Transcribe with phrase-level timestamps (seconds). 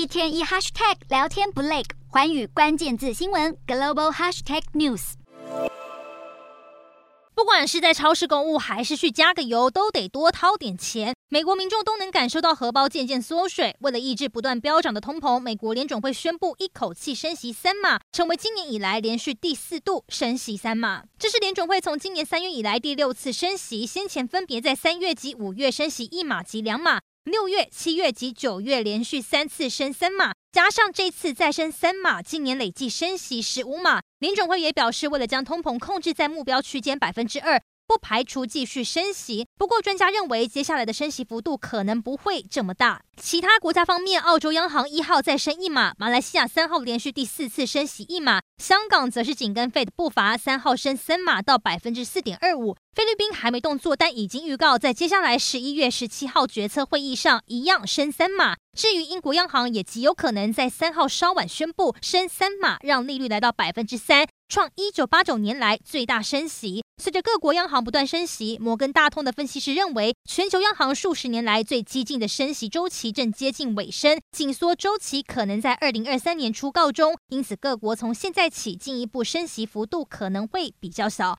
[0.00, 5.12] 一天一 hashtag 聊天不累，寰宇关键字新闻 global hashtag news。
[7.34, 11.14] 不管是在超市购物，还是去加个油，都得多掏点钱。
[11.28, 13.76] 美国民众都能感受到荷包渐渐缩水。
[13.80, 21.04] 为了抑制不断飙涨的通膨，美国联准会宣布一口气升息三码，成为今年以来连续第四度升息三码。
[21.18, 34.00] 这是联准会从今年三月以来第六次升息，先前分别在三月及五月升息一码及两码，六月、七月及九月连续三次升三码，加上这次再升三码，今年累计升息十五码。
[34.20, 39.48] 林准会也表示，为了将通膨控制在目标区间百分之二，不排除继续升息。
[39.58, 43.02] 不过，专家认为，接下来的升息幅度可能不会这么大。
[43.20, 52.76] 其他国家方面，澳洲央行一号再升一码，马来西亚三号连续第四次升息一码，香港则是紧跟 Fed 的步伐，三号升三码到百分之四点二五。
[52.94, 58.56] 菲律宾还没动作，但已经预告在接下来十一月十七号决策会议上一样升三码。
[58.76, 66.82] 至于英国央行，也极有可能在三号稍晚宣布升三码，让利率来到百分之三，创一九八九年来最大升息。
[67.00, 77.16] 随着各国央行不断升息，摩根大通的分析师认为，全球央行数十年来最激进的升息周期正接近尾声，紧缩周期可能在二零二三年初告终。
[77.28, 81.38] 因此，各国从现在起进一步升息幅度可能会比较小。